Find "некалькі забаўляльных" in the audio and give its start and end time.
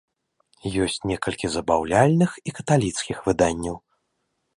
1.11-2.31